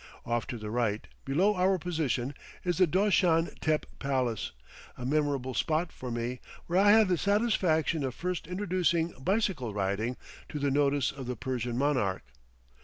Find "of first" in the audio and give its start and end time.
8.03-8.47